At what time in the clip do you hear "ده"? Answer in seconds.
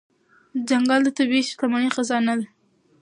2.39-2.47